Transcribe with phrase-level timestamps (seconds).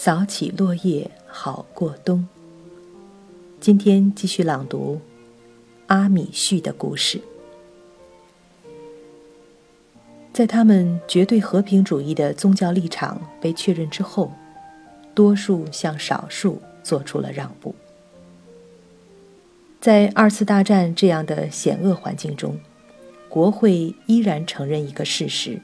[0.00, 2.24] 扫起落叶好过冬。
[3.58, 5.00] 今天继续朗读
[5.88, 7.20] 阿米旭的故事。
[10.32, 14.30] 在他们绝对和平主义的宗教立场被确认之后，
[15.16, 17.74] 多数向少数做出了让步。
[19.80, 22.56] 在二次大战这样的险恶环境中，
[23.28, 25.60] 国会依然承认一个事实：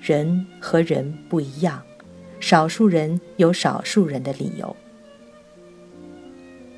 [0.00, 1.80] 人和人不一样，
[2.40, 4.76] 少数人有少数人的理由。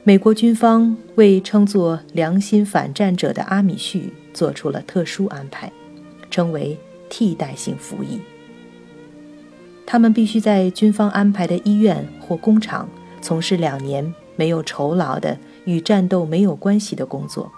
[0.05, 5.73] 美国军方为称作良心反战者的阿米旭做出了特殊安排，
[6.30, 6.78] 称为。
[7.12, 8.20] 替代性服役，
[9.84, 12.88] 他们必须在军方安排的医院或工厂
[13.20, 17.50] 从事两年没有酬劳的与战斗没有关系的工作，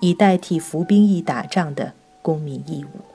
[0.00, 3.07] 以代替服兵役打仗的公民义务。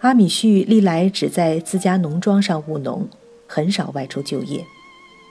[0.00, 3.08] 阿米旭历来只在自家农庄上务农，
[3.46, 4.64] 很少外出就业。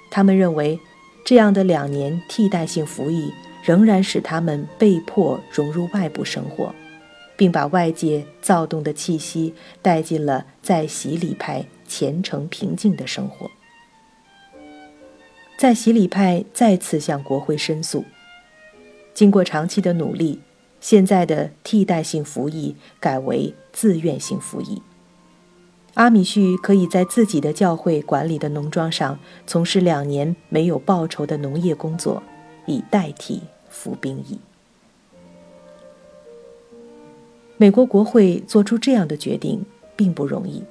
[0.10, 0.80] 他们认为，
[1.26, 3.32] 这样的两年替代性服役
[3.64, 6.74] 仍然使他们被迫融入外部生活。
[7.38, 13.50] 并把外界躁动的气息带进了在洗礼派虔诚平静的生活。
[15.56, 18.04] 在洗礼派再次向国会申诉，
[19.14, 20.42] 经过长期的努力，
[20.80, 24.82] 现在的替代性服役改为自愿性服役。
[25.96, 29.18] 阿米旭可以在自己的教会管理的农庄上
[29.48, 32.22] 从事两年没有报酬的农业工作，
[32.68, 34.40] 以代替服兵役。
[37.58, 40.64] 美国国会做出这样的决定并不容易。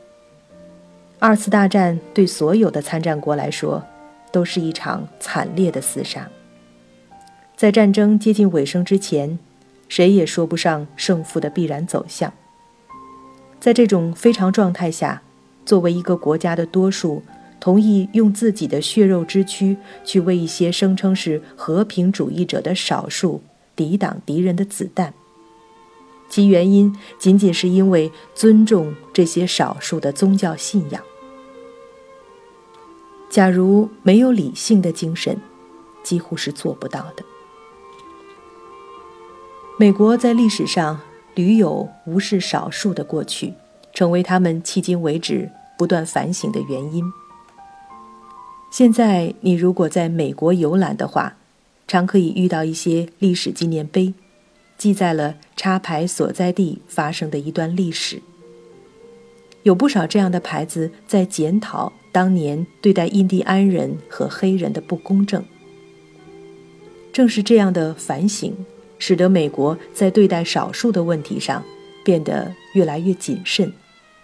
[1.18, 3.82] 二次大战对所有的参战国来说，
[4.30, 6.30] 都是一场惨烈的厮杀。
[7.56, 9.36] 在战争接近尾声之前，
[9.88, 12.32] 谁也说不上胜负的必然走向。
[13.58, 15.22] 在这种非常状态下，
[15.64, 17.22] 作为一个国家的多数，
[17.58, 23.42] 同意用自己的血肉之躯去为一些声称是和平主义者的少数
[23.74, 25.12] 抵挡敌人的子弹。
[26.28, 31.02] 其原因仅仅是因为尊重这些少数的宗教信仰。
[33.30, 35.40] 假如没有理性的精神，
[36.02, 37.24] 几乎是做不到的。
[39.78, 40.98] 美国在历史上
[41.34, 43.52] 屡有无视少数的过去，
[43.92, 47.04] 成为他们迄今为止不断反省的原因。
[48.70, 51.36] 现在，你如果在美国游览的话，
[51.86, 54.14] 常可以遇到一些历史纪念碑。
[54.78, 58.22] 记载了插牌所在地发生的一段历史。
[59.62, 65.44] 有不少这样的牌子在检讨当年对待印第安人和黑人的不公正。
[67.12, 68.54] 正是这样的反省，
[68.98, 71.62] 使得美国在对待少数的问题上
[72.04, 73.72] 变得越来越谨慎，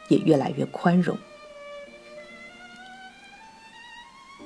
[0.09, 1.17] 也越来越宽容。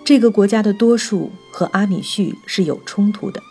[0.05, 3.43] 这个国家的多数和阿米旭是有冲突的。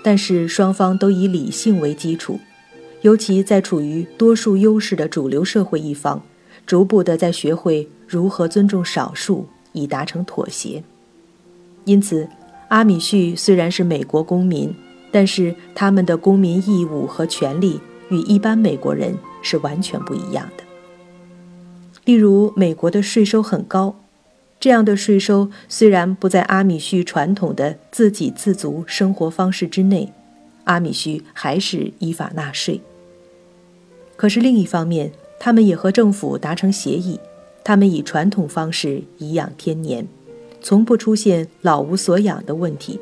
[0.00, 2.38] 但是双方都以理性为基础，
[3.02, 6.22] 尤其在处于多数优势的主流社会一方，
[6.64, 10.82] 逐步的在学会如何尊重少数，以达成妥协。
[11.84, 12.28] 因此，
[12.68, 14.74] 阿米旭虽然是美国公民，
[15.10, 17.80] 但是他们的公民义务和权利
[18.10, 20.64] 与一般美国人是完全不一样的。
[22.04, 23.94] 例如，美国的税收很高。
[24.60, 30.12] 这样的税收虽然不在阿米旭传统的自给自足生活方式之内，
[30.64, 32.80] 阿米旭还是依法纳税。
[34.16, 37.20] 可是另一方面，他们也和政府达成协议，
[37.62, 40.04] 他们以传统方式颐养天年，
[40.60, 42.98] 从不出现老无所养的问题。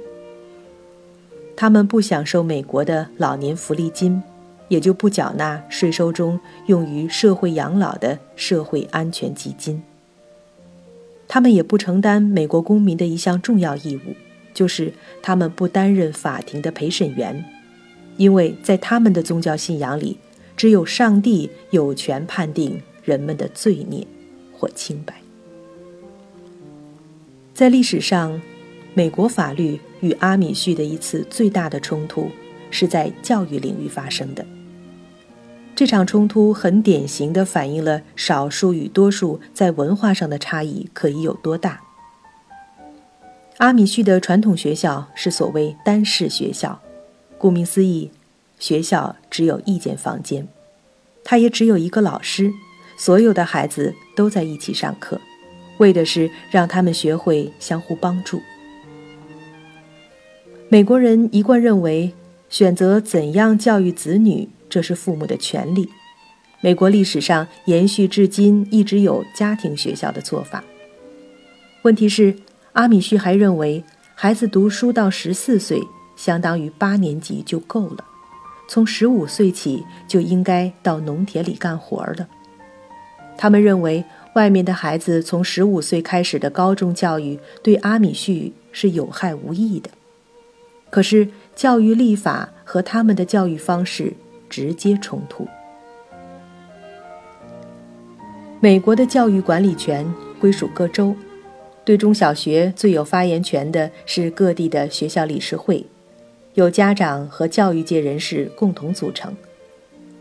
[1.56, 4.22] 他们不享受美国的老年福利金，
[4.68, 9.82] 也就不缴纳税收中用于社会养老的社会安全基金。
[11.26, 14.14] 他们也不承担美国公民的一项重要义务，
[14.52, 17.44] 就是他们不担任法庭的陪审员，
[18.16, 20.18] 因为在他们的宗教信仰里，
[20.56, 24.06] 只有上帝有权判定人们的罪孽
[24.52, 25.14] 或清白。
[27.54, 28.40] 在历史上，
[28.96, 32.30] 美国法律与阿米旭的一次最大的冲突，
[32.70, 34.42] 是在教育领域发生的。
[35.74, 41.78] 这场冲突很典型的反映了少数与多数在文化上的差异可以有多大。
[43.58, 46.80] 阿米旭的传统学校是所谓单室学校，
[47.36, 48.10] 顾名思义，
[48.58, 50.48] 学校只有一间房间，
[51.22, 52.50] 他也只有一个老师，
[52.96, 55.20] 所有的孩子都在一起上课，
[55.76, 58.40] 为的是让他们学会相互帮助。
[60.68, 62.12] 美国人一贯认为，
[62.48, 64.48] 选择怎样教育子女。
[64.68, 65.88] 这是父母的权利，
[66.60, 70.62] 美国历史上延续至今一直有家庭学校的做法。
[71.82, 72.34] 问题是，
[72.72, 73.82] 阿米旭还认为，
[74.16, 75.80] 孩子读书到十四岁，
[76.16, 78.04] 相当于八年级就够了，
[78.68, 82.28] 从十五岁起就应该到农田里干活了。
[83.38, 84.04] 他们认为，
[84.34, 89.88] 外面的孩子从十五岁开始的高中教育对阿米旭是有害无益的。
[90.96, 94.14] 可是，教育立法和他们的教育方式
[94.48, 95.46] 直接冲突。
[98.60, 100.10] 美国的教育管理权
[100.40, 101.14] 归属各州。
[101.84, 105.84] 对中小学最有发言权的是各地的学校理事会，
[106.54, 109.36] 由家长和教育界人士共同组成。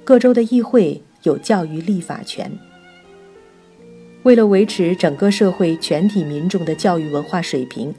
[0.04, 2.51] 各州的议会有教育立法权。
[4.24, 7.95] 为了维持整个社会全体民众的教育文化水平，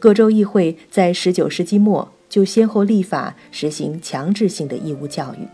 [0.00, 5.46] 各州议会在19世纪末就先后立法实行强制性的义务教育。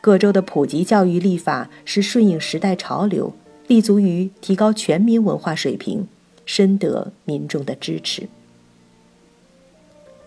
[0.00, 3.32] 各州的普及教育立法是顺应时代潮流，
[3.66, 6.06] 立足于提高全民文化水平。
[6.48, 8.28] 深得民众的支持。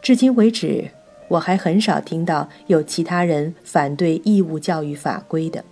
[0.02, 0.90] 至今为止，
[1.30, 5.64] 我还很少听到有其他人反对义务教育法规的。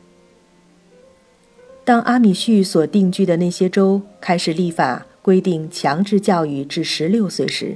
[1.83, 7.75] 当阿米旭所定居的那些州开始立法规定强制教育至十六岁时，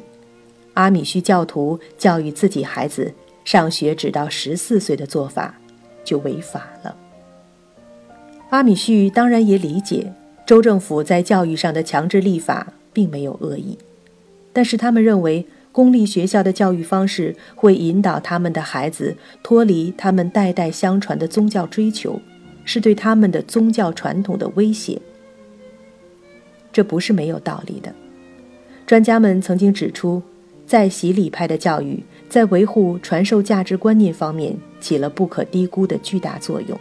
[0.74, 3.14] 阿米旭教徒教育自己孩子
[3.44, 5.60] 上学直到十四岁的做法
[6.04, 6.96] 就违法了。
[8.50, 10.14] 阿米旭当然也理解。
[10.44, 13.78] 州政府在教育上的强制立法并没有恶意，
[14.52, 22.20] 但是他们认为公立学校的教育方式会引导他们的孩子脱离他们代代相传的宗教追求，
[22.66, 25.02] 是对他们的宗教传统的威胁。
[26.74, 27.94] 这不是没有道理的。
[28.86, 30.22] 专家们曾经指出，
[30.72, 36.80] 在洗礼派的教育在维护传授价值观念方面起了不可低估的巨大作用。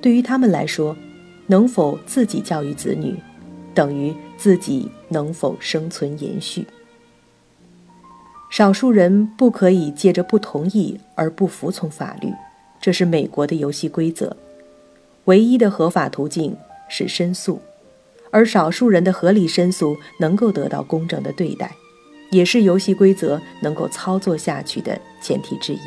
[0.00, 0.96] 对于他们来说，
[1.46, 3.14] 能否自己教育子女，
[3.74, 6.66] 等于自己能否生存延续。
[8.48, 12.32] 少数人不可以借着不同意而不服从法律，
[12.80, 14.34] 这是美国的游戏规则。
[15.26, 16.56] 唯一的合法途径
[16.88, 17.60] 是申诉，
[18.30, 21.76] 而少数人的合理申诉能够得到公正的对待，
[22.30, 25.78] 也是游戏规则能够操作下去的前提之一。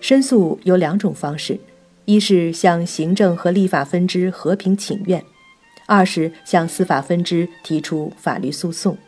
[0.00, 1.58] 申诉有两种方式。
[2.04, 5.24] 一是向行政和立法分支和平请愿，
[5.86, 8.98] 二是向司法分支提出法律诉讼。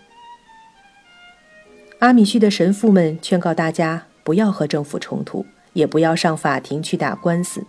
[1.98, 7.64] 阿米旭的神父们劝告大家不要和政府冲突，也不要上法庭去打官司，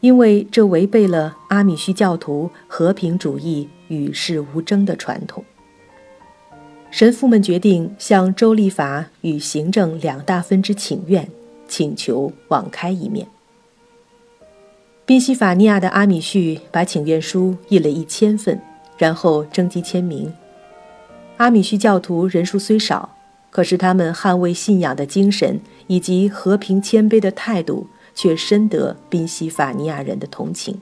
[0.00, 5.42] 因为这违背了阿米旭教徒和平主义与世无争的传统。
[6.90, 11.28] 神父们决定向州立法与行政两大分支请愿，
[11.68, 13.26] 请求网开一面。
[15.06, 18.60] 宾夕法尼亚的阿米旭把请愿书印了一千份，
[18.98, 20.32] 然后征集签名。
[21.36, 23.16] 阿米旭教徒人数虽少，
[23.50, 30.80] 可是他们捍卫信仰的精神以及和平谦卑的态度却深得宾夕法尼亚人的同情。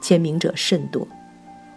[0.00, 1.06] 签名者甚多，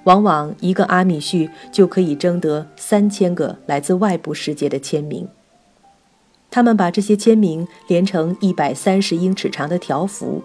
[0.05, 5.27] 往往一个阿米旭就可以征得三千个来自外部世界的签名。
[6.49, 10.41] 他们把这些签名连成一百三十英尺长的条幅。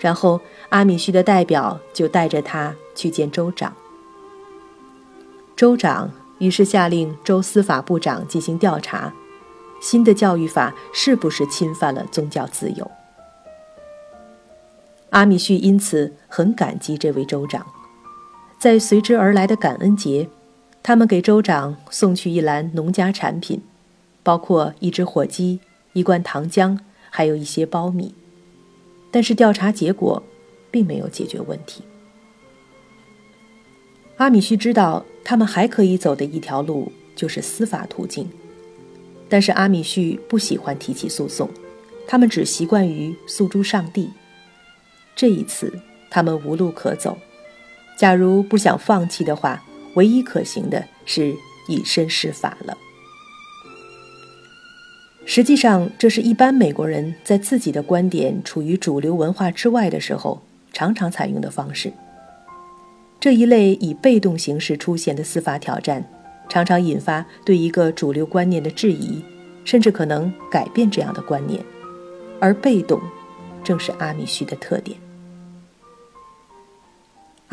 [0.00, 0.40] 然后，
[0.70, 3.72] 阿米旭的代表就带着他去见州长。
[5.54, 9.14] 州长于是下令州司法部长进行调查，
[9.80, 12.90] 新的教育法是不是侵犯了宗教自由？
[15.10, 17.64] 阿米旭因此很感激这位州长。
[18.58, 20.28] 在随之而来的感恩节，
[20.82, 23.60] 他们给州长送去一篮农家产品，
[24.22, 25.60] 包括一只火鸡、
[25.92, 26.78] 一罐糖浆，
[27.10, 28.14] 还有一些苞米。
[29.10, 30.22] 但是调查结果，
[30.70, 31.84] 并没有解决问题。
[34.16, 38.28] 阿米旭知道，他们还可以走的一条路就是司法途径，
[39.28, 41.48] 但是阿米旭不喜欢提起诉讼，
[42.06, 44.10] 他们只习惯于诉诸上帝。
[45.14, 45.72] 这一次，
[46.10, 47.18] 他们无路可走。
[47.96, 49.62] 假如不想放弃的话，
[49.94, 51.34] 唯一可行的是
[51.68, 52.76] 以身试法了。
[55.26, 61.92] 实际上，这是一般美国人在自己的观点处于主流文化之外的时候常常采用的方式。
[63.18, 66.04] 这一类以被动形式出现的司法挑战，
[66.48, 69.24] 常常引发对一个主流观念的质疑，
[69.64, 71.64] 甚至可能改变这样的观念。
[72.38, 73.00] 而被动，
[73.62, 74.98] 正是阿米须的特点。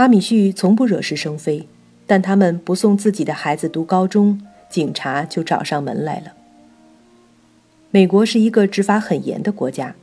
[0.01, 1.67] 阿米旭从不惹是生非，
[2.07, 6.33] 但他们不送自己的孩子读高中，警察就找上门来了。
[7.91, 9.93] 美国是一个执法很严的国家，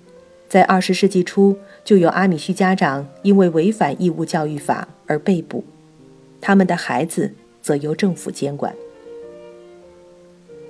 [0.48, 5.64] 在二十世纪初，就有阿米须家长因为违反义务教育法而被捕，
[6.40, 8.72] 他们的孩子则由政府监管。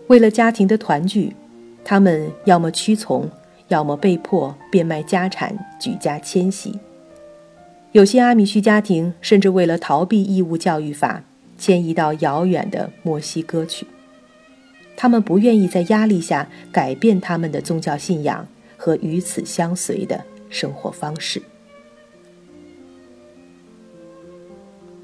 [0.07, 1.37] 为了家庭的团聚，
[1.85, 3.29] 他们要么屈从，
[3.69, 6.73] 要么被迫变卖家产，举家迁徙。
[7.93, 11.25] 有些阿米须家庭甚至为了逃避义务教育法，
[11.57, 13.87] 迁移到遥远的墨西哥去。
[14.95, 21.41] 他们不愿意在压力下改变他们的宗教信仰和与此相随的生活方式。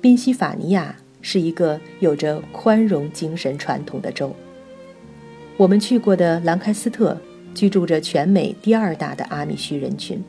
[0.00, 4.34] 宾夕法尼亚是一个有着宽容精神传统的州。
[5.56, 7.16] 我们去过的兰开斯特
[7.54, 10.22] 居住着全美第二大的阿米须人群。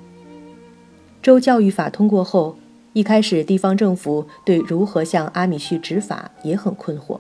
[1.26, 2.56] 州教育法通过后，
[2.94, 7.20] 一开始地方政府对如何向阿米须执法也很困惑，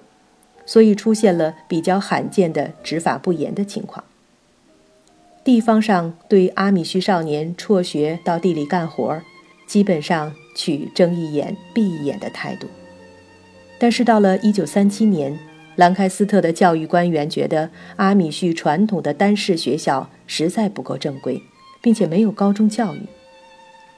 [0.64, 4.04] 所以出现了比较罕见的执法不严的情况。
[5.44, 9.20] 地方上对阿米须少年辍学到地里干活，
[9.66, 12.68] 基本上取睁一眼闭一眼的态度。
[13.80, 15.40] 但是到了1937年，
[15.78, 21.42] 兰开斯特的教育官员觉得阿米须传统的单式学校实在不够正规，
[21.82, 23.00] 并且没有高中教育。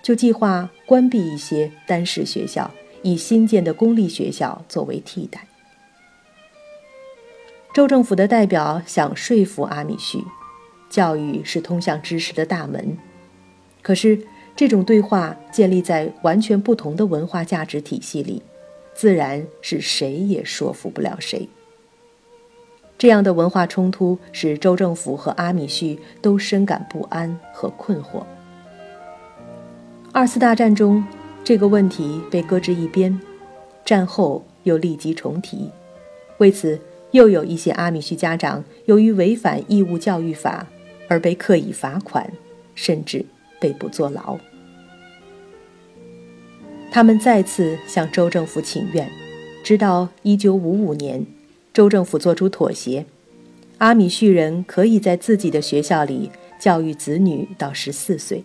[0.07, 2.71] 就计划关闭一些单式学校，
[3.01, 5.45] 以新建的公立学校作为替代。
[7.73, 10.23] 州政府的代表想说服阿米旭，
[10.89, 12.97] 教育是通向知识的大门。
[13.81, 14.17] 可是，
[14.55, 18.41] 这种对话建立在完全不同的文化价值体系里，
[18.93, 21.49] 自然是谁也说服不了谁。
[22.97, 28.23] 这样的文化冲突使州政府和阿米旭都深感不安和困惑。
[30.17, 31.05] 二次大战中，
[31.43, 33.19] 这个问题被搁置一边，
[33.85, 35.69] 战后又立即重提。
[36.39, 36.81] 为此，
[37.11, 40.65] 又有一些阿米须家长由于违反义务教育法
[41.07, 42.27] 而被刻意罚款，
[42.73, 43.23] 甚至
[43.59, 44.39] 被捕坐牢。
[46.89, 49.07] 他们再次向州政府请愿，
[49.63, 51.27] 直到1955年，
[51.71, 53.05] 州政府做出妥协，
[53.77, 58.43] 阿米旭人可以在自己的学校里教育子女到14岁。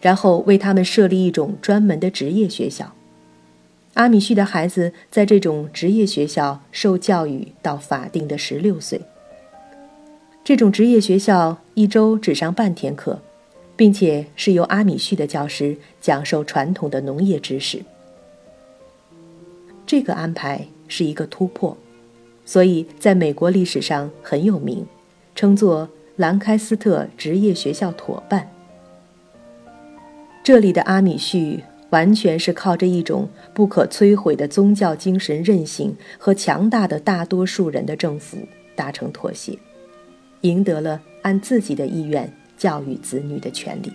[0.00, 2.92] 然后为他们设立一种专门的职业学校，
[3.94, 9.00] 阿米旭的孩子在这种职业学校受教育到法定的十六岁。
[10.42, 13.20] 这种职业学校一周只上半天课，
[13.76, 17.82] 并且是由阿米旭的教师讲授传统的农业知识。
[19.86, 21.76] 这个安排是一个突破，
[22.46, 24.86] 所以在美国历史上很有名，
[25.34, 28.50] 称作兰开斯特职业学校妥办。
[30.42, 38.38] 这里的阿米旭完全是靠着一种不可摧毁的宗教精神韧性和强大的大多数人的政府
[38.74, 39.58] 达成妥协，
[40.40, 43.92] 赢得了按自己的意愿教育子女的权利。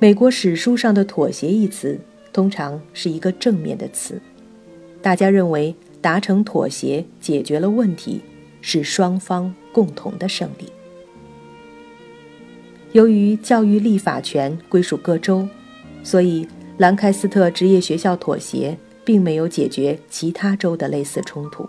[0.00, 1.98] 美国史书上的“妥协”一词
[2.32, 4.20] 通常是一个正面的词，
[5.00, 8.20] 大家认为达成妥协解决了问题，
[8.60, 10.70] 是双方共同的胜利。
[12.92, 15.46] 由于教育立法权归属各州，
[16.02, 21.68] 所以兰开斯特职业学校妥协并没有解决其他州的类似冲突。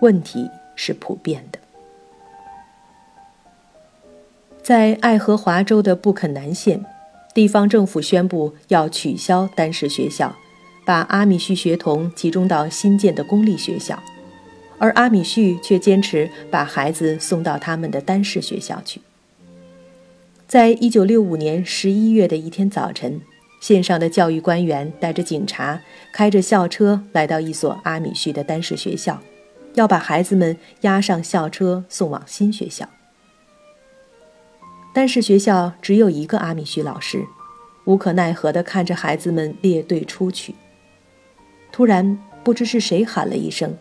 [0.00, 1.58] 问题是普遍的。
[4.62, 6.84] 在爱荷华州的布肯南县，
[7.34, 10.34] 地方政府宣布要取消单式学校，
[10.86, 14.02] 把阿米旭学童集中到新建的公立学校，
[14.78, 19.00] 而阿米旭却坚持把孩子送到他们的单式学校去。
[20.52, 23.18] 在一九六五年十一月的一天早晨，
[23.58, 25.80] 县上的教育官员带着警察，
[26.12, 29.18] 开着校车来到一所阿米旭的单式学校，
[29.72, 32.86] 要把孩子们押上校车送往新学校。
[34.92, 37.24] 单式学校只有一个阿米旭老师，
[37.86, 40.54] 无可奈何地看着孩子们列队出去。
[41.72, 43.74] 突然，不知是谁喊了一声，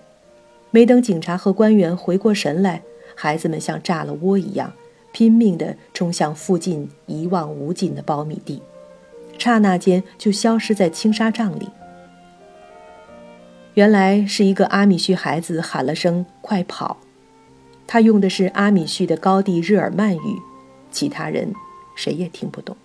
[0.70, 2.82] 没等警察和官员回过神来，
[3.14, 4.72] 孩子们像炸了窝一样。
[5.12, 8.62] 拼命地冲向附近一望无尽的苞米地，
[9.38, 11.70] 刹那间就消失在青纱帐里。
[13.74, 16.98] 原来是一个阿米旭孩子喊了声“快跑”，
[17.88, 20.42] 他用的是阿米旭的高地日耳曼语，
[20.92, 21.54] 其他人
[21.96, 22.76] 谁也听不懂。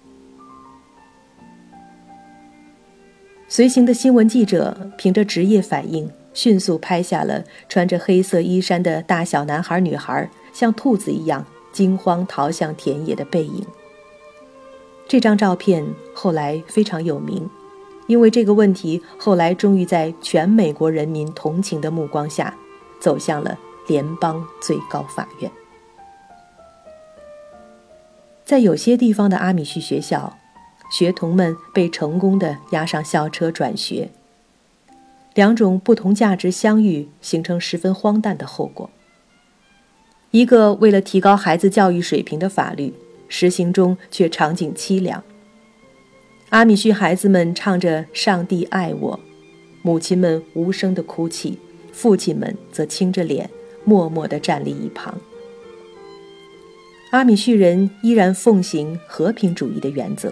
[3.48, 11.46] 随行的新闻记者凭着职业反应，迅速拍下了穿着黑色衣衫的大小男孩、女孩，像兔子一样。
[11.76, 13.62] 惊慌逃向田野的背影。
[15.06, 17.46] 这张照片后来非常有名，
[18.06, 22.56] 因为这个问题后来终于在全美国人民同情的目光下，
[22.98, 25.52] 走向了联邦最高法院。
[28.42, 30.38] 在有些地方的阿米旭学校，
[30.90, 34.08] 学童们被成功的押上校车转学。
[35.34, 38.88] 两种不同价值相遇，形成十分荒诞的后果。
[40.36, 42.92] 一个为了提高孩子教育水平的法律，
[43.26, 45.24] 实行中却场景凄凉。
[46.50, 49.18] 阿米旭孩子们唱着“上帝爱我”，
[49.80, 51.58] 母亲们无声的哭泣，
[51.90, 53.48] 父亲们则青着脸，
[53.86, 55.18] 默默地站立一旁。
[57.12, 60.30] 阿米旭人依然奉行和平主义的原则，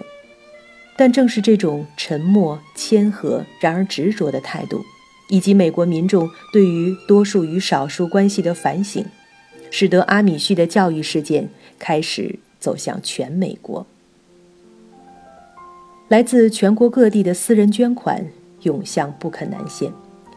[0.95, 4.85] 但正是这种沉默、谦和，然而执着的态度，
[5.29, 9.03] 以及美国民众对于多数与少数关系的反省，
[9.77, 13.85] 使得阿米旭的教育事件开始走向全美国。
[16.07, 18.25] 来自全国各地的私人捐款
[18.61, 19.91] 涌向不肯南县，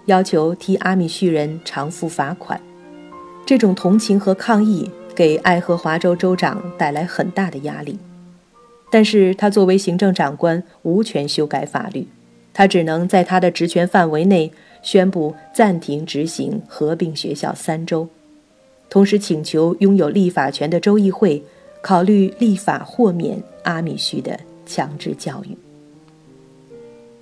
[0.07, 2.61] 要求替阿米旭人偿付罚款。
[3.47, 4.91] 这种同情和抗议。
[5.15, 7.99] 给爱荷华州州长带来很大的压力，
[8.89, 12.07] 但是他作为行政长官无权修改法律，
[12.55, 18.09] 他只能在他的职权范围内宣布暂停执行合并学校三周，
[18.91, 21.43] 同时请求拥有立法权的州议会
[21.83, 25.57] 考虑立法豁免阿米旭的强制教育。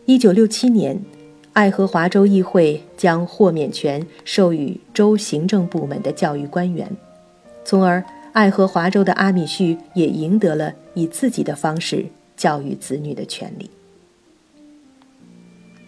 [0.04, 1.00] 一九六七年，
[1.52, 6.88] 爱荷华州议会将豁免权授予州行政部门的教育官员。
[7.64, 12.06] 从而，爱荷华州的阿米旭也赢得了以自己的方式
[12.36, 13.68] 教育子女的权利。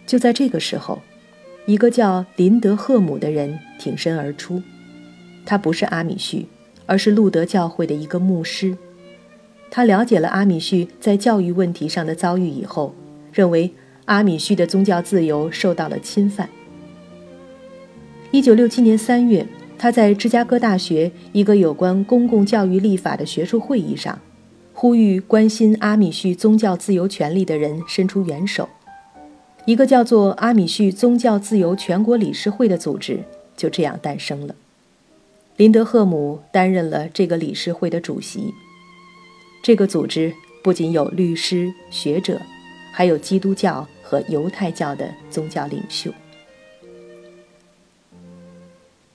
[0.05, 0.99] 就在这个时候，
[1.65, 4.61] 一个叫林德赫姆的人挺身而出。
[5.49, 6.45] 他不是阿米旭，
[6.85, 8.77] 而是路德教会的一个牧师。
[9.71, 12.93] 他了解了阿米旭在教育问题上的遭遇以后，
[13.33, 13.73] 认为
[14.05, 16.47] 阿米旭的宗教自由受到了侵犯。
[18.29, 19.43] 一九六七年三月。
[19.81, 24.19] 他在芝加哥大学一个有关公共教育立法的学术会议上，
[24.73, 28.67] 呼吁关心阿米旭宗教自由权利的人伸出援手。
[29.63, 33.21] 一个叫做阿米旭宗教自由全国理事会的组织
[33.55, 34.53] 就这样诞生了。
[35.59, 38.53] 林德赫姆担任了这个理事会的主席。
[39.61, 42.39] 这个组织不仅有律师、学者，
[42.93, 46.13] 还有基督教和犹太教的宗教领袖。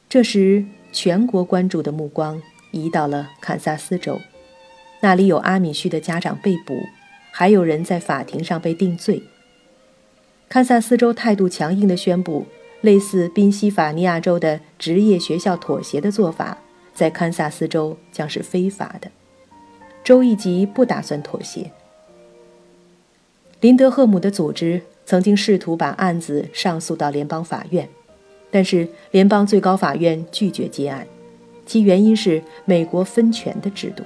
[0.07, 4.21] 这时，全国关注的目光移到了堪萨斯州，
[5.01, 6.79] 那里有阿米旭的家长被捕，
[7.33, 9.23] 还有人在法庭上被定罪。
[10.51, 12.47] 堪萨斯州态度强硬地宣布，
[12.85, 16.59] 类似宾夕法尼亚州的职业学校妥协的做法，
[16.93, 19.11] 在堪萨斯州将是非法的。
[20.05, 21.71] 州一级不打算妥协。
[23.63, 27.89] 林德赫姆的组织曾经试图把案子上诉到联邦法院。
[28.51, 31.07] 但是联邦最高法院拒绝接案，
[31.65, 34.05] 其原因是美国分权的制度。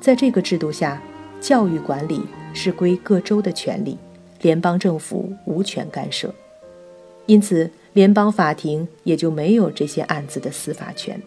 [0.00, 1.00] 在这个制度下，
[1.40, 2.20] 教育管理
[2.52, 3.96] 是归各州的权利，
[4.42, 6.34] 联邦政府无权干涉，
[7.26, 11.20] 因此联邦法庭也就没有这些案子的司法权。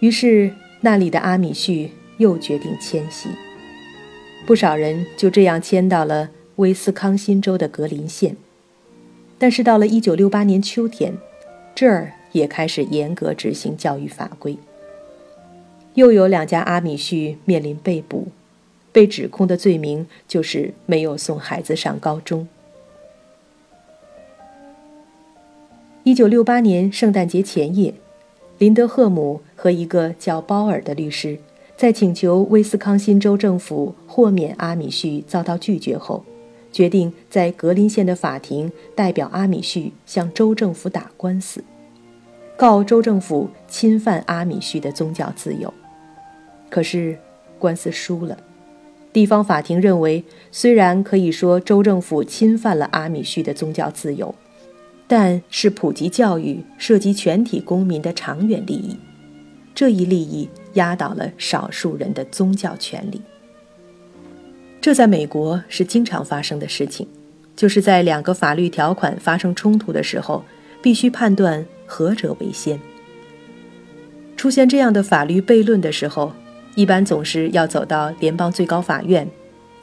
[0.00, 3.28] 于是那里的阿米旭又决定迁徙，
[4.46, 8.36] 不少人就这样迁到了威斯康辛州的格林县。
[9.38, 11.14] 但是到了一九六八年秋天，
[11.74, 14.56] 这儿也开始严格执行教育法规。
[15.94, 18.28] 又有两家阿米旭面临被捕，
[18.92, 22.46] 被指控的罪名就是没有送孩子上高中。
[26.08, 27.92] 一九六八年圣诞节前夜，
[28.56, 31.38] 林德赫姆和一个叫鲍尔的律师，
[31.76, 36.24] 在请求威斯康辛州政府豁免阿米旭遭到拒绝后。
[36.72, 41.62] 决定在格林县的法庭代表阿米旭向州政府打官司，
[42.56, 45.74] 告州政府侵犯阿米旭的宗教自由。
[46.70, 47.18] 可是
[47.58, 48.38] 官司输了，
[49.12, 54.34] 地方法庭认为，虽然可以说州政府侵犯了阿米旭的宗教自由，
[55.08, 58.94] 但是普及教育涉及全体公民的长远利益，
[59.74, 63.22] 这一利益压倒了少数人的宗教权利。
[64.80, 67.08] 这在美国是经常发生的事情，
[67.56, 70.44] 就是在两个法律条款发生冲突的时候，
[70.82, 72.78] 必须判断何者为先。
[74.36, 76.32] 出现这样的法律悖论的时候，
[76.74, 79.26] 一般总是要走到联邦最高法院，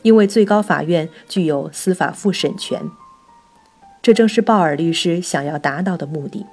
[0.04, 2.80] 因为最高法院具有司法复审权。
[4.06, 6.46] 这正是鲍尔律师想要达到的目的。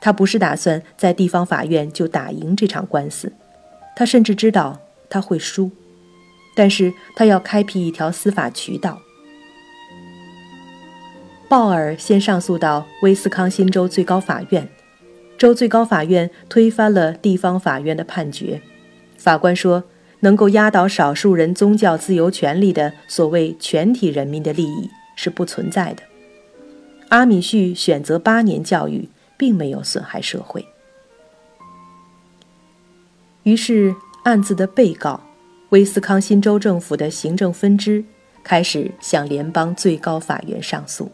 [0.00, 3.32] 他不是打算在地方法院就打赢这场官司，
[3.94, 5.70] 他甚至知道他会输。
[6.56, 8.98] 但是他要开辟一条司法渠道。
[11.48, 14.68] 鲍尔先上诉到威斯康星州最高法院，
[15.38, 18.60] 州最高法院推翻了地方法院的判决，
[19.16, 19.84] 法官说，
[20.18, 26.02] 能够压倒少数人宗教自由权利的所谓全体人民的利益是不存在的。
[27.12, 30.66] 阿米旭选择八年教育，并没有损害社会。
[33.42, 35.20] 于是，案子的被告
[35.68, 38.02] 威斯康辛州政府的行政分支
[38.42, 41.12] 开始向联邦最高法院上诉。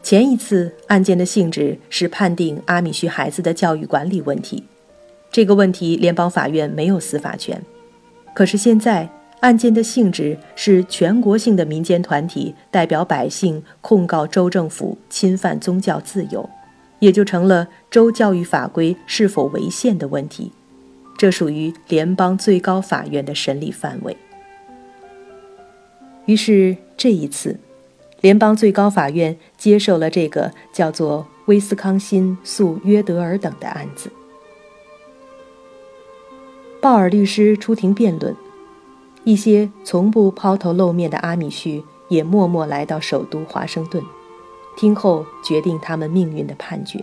[0.00, 4.62] 前一次案件的性质是判定阿米旭孩子的教育管理问题，
[5.32, 7.60] 这个问题联邦法院没有司法权。
[8.32, 9.10] 可是现在
[9.44, 16.48] 案件的性质是全国性的民间团体代表百姓控告州政府侵犯宗教自由，
[16.98, 20.50] 也就成了州教育法规是否违宪的问题，
[21.18, 24.16] 这属于联邦最高法院的审理范围。
[26.24, 27.60] 于是这一次。
[28.22, 34.10] 联邦最高法院接受了这个叫做威斯康辛诉约德尔等的案子。
[36.80, 38.34] 鲍尔律师出庭辩论，
[39.24, 44.04] 一些从不抛头露面的阿米旭也默默来到首都华盛顿，
[44.76, 47.02] 听候决定他们命运的判决。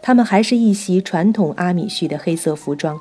[0.00, 2.98] 他们还是一袭传统阿米旭的黑色服装，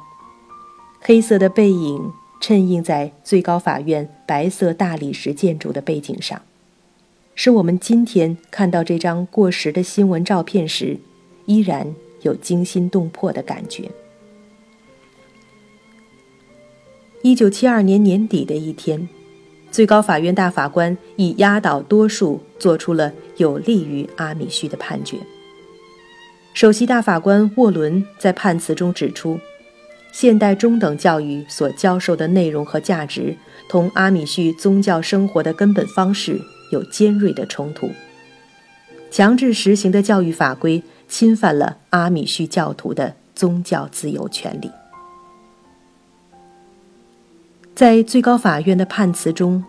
[1.02, 6.42] 黑色的背影衬映在最高法院白色大理石建筑的背景上。
[7.36, 10.98] 使我们今天看到这张过时的新闻照片时，
[11.46, 13.90] 依然有惊心动魄的感觉。
[17.24, 19.08] 一九七二年年底的一天，
[19.72, 25.16] 最高法院大法官以压倒多数做出了有利于阿米旭的判决。
[26.54, 29.40] 首席大法官沃伦在判词中指出，
[30.12, 33.38] 现代中等教育所教授的内容和价值，
[33.70, 36.40] 同阿米旭宗教生活的根本方式。
[36.72, 37.92] 有尖锐的冲突。
[39.12, 44.72] 强制实行的教育法规侵犯了阿米旭教徒的宗教自由权利。
[47.76, 49.64] 在最高法院的判词中，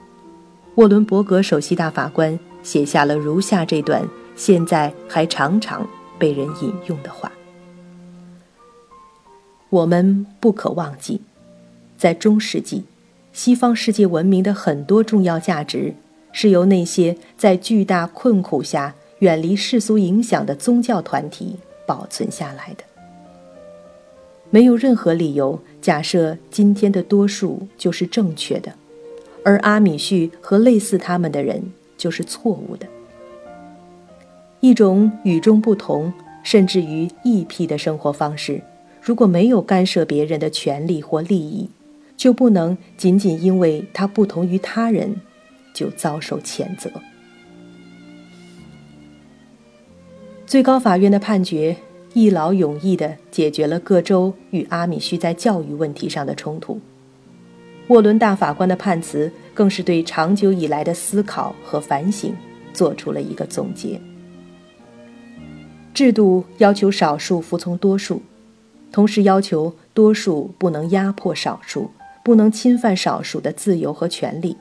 [0.74, 5.86] 沃伦伯格首席大法官写下了如下这段现在还常常
[6.18, 7.32] 被人引用的话
[9.70, 11.22] ：“我们不可忘记，
[11.96, 12.84] 在中世纪，
[13.32, 15.94] 西方世界文明的很多重要价值。”
[16.36, 22.82] 是由那些在巨大困苦下远离世俗影响的宗教团体保存下来的。
[24.50, 28.72] 没有任何理由假设今天的多数就是正确的，
[29.44, 31.62] 而阿米旭和类似他们的人
[31.98, 32.86] 就是错误的。
[34.60, 36.10] 一种与众不同，
[36.42, 38.62] 甚至于异僻的生活方式，
[39.02, 41.68] 如果没有干涉别人的权利或利益，
[42.16, 45.14] 就不能仅仅因为它不同于他人。
[45.74, 46.88] 就遭受谴责。
[50.46, 51.76] 最高法院的判决
[52.14, 56.81] 一劳永逸地解决了各州与阿米须在教育问题上的冲突。
[57.88, 62.35] 沃伦大法官的判词更是对长久以来的思考和反省
[62.72, 64.00] 做出了一个总结。
[65.92, 68.22] 制度要求少数服从多数，
[68.90, 71.90] 同时要求多数不能压迫少数，
[72.24, 74.57] 不能侵犯少数的自由和权利。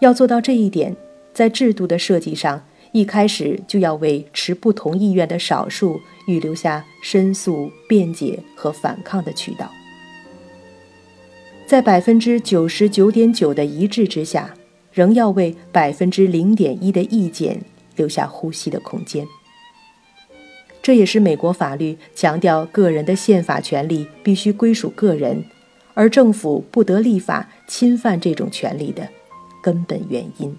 [0.00, 0.96] 要做到这一点，
[1.34, 9.70] 在制度的设计上，一开始就要为持不同意愿的少数预留下申诉、辩解和反抗的渠道。
[11.66, 14.54] 在百分之九十九点九的一致之下，
[14.92, 17.62] 仍要为百分之零点一的意见
[17.96, 19.26] 留下呼吸的空间。
[20.82, 25.42] 这也是美国法律强调个人的宪法权利必须归属个人，
[25.94, 29.08] 而政府不得立法侵犯这种权利的。
[29.62, 30.54] 根本原因。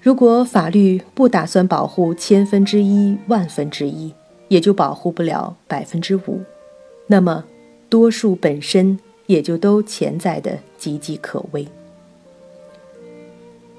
[0.00, 4.12] 如果法律不打算保护千分之一、万分之一，
[4.46, 6.40] 也就保护不了百分之五，
[7.06, 7.44] 那么
[7.88, 11.66] 多数本身也就都潜在的岌岌可危。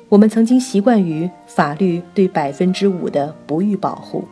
[0.10, 4.27] 我们曾经习惯于法律对百分之五的不予保护，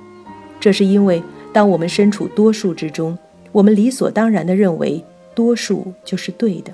[0.60, 1.24] 这是因为
[1.54, 3.18] 当我们身处多数之中，
[3.52, 6.74] 我们理所当然地认为多数就是对的。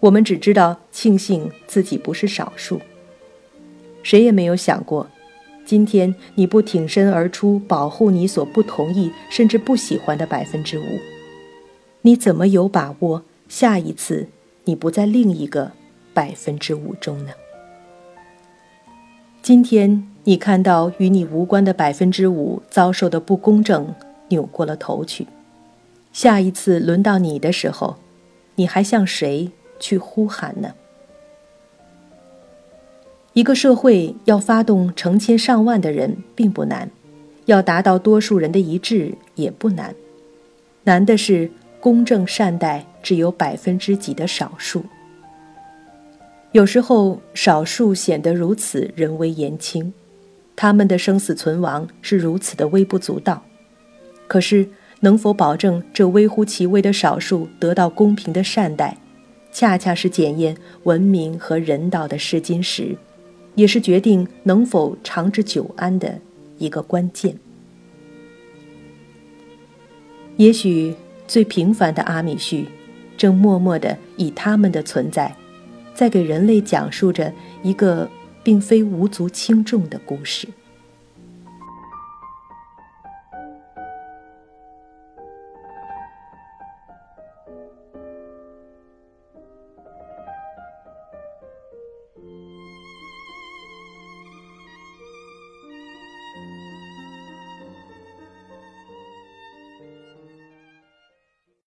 [0.00, 2.80] 我们只知道庆幸自己不是少数，
[4.06, 5.08] 谁也没有想过，
[5.64, 10.84] 今天你不挺身而出保护你所不同意甚至不喜欢的百分之五，
[12.02, 14.28] 你怎么有把握下一次
[14.62, 15.72] 你不在另一个
[16.14, 17.32] 百分之五中呢？
[19.42, 23.92] 今天你看到与你无关的百分之五遭受的不公正，
[24.28, 25.26] 扭过了头去，
[26.12, 27.96] 下一次轮到你的时候，
[28.54, 29.50] 你还向谁？
[29.80, 30.72] 去呼喊呢？
[33.36, 36.90] 一个社会要发动成千上万的人并不难，
[37.44, 39.94] 要达到多数人的一致也不难，
[40.84, 44.82] 难的是公正善待只有百分之几的少数。
[46.52, 49.92] 有时候，少数显得如此人微言轻，
[50.56, 53.42] 他们的生死存亡是如此的微不足道。
[54.26, 54.66] 可是，
[55.00, 58.96] 能否保证这微乎其微的少数得到公平的善待，
[59.52, 62.96] 恰恰是检验文明和人道的试金石，
[63.56, 66.20] 也是决定能否长治久安的
[66.58, 67.36] 一个关键。
[70.36, 70.94] 也许，
[71.26, 72.66] 最平凡的阿米旭，
[73.16, 75.34] 正默默地以他们的存在。
[75.94, 78.08] 在给人类讲述着一个
[78.44, 80.46] 并非无足轻重的故事。